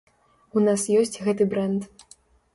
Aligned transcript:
У 0.59 0.63
нас 0.67 0.85
ёсць 1.01 1.21
гэты 1.29 1.49
брэнд. 1.53 1.81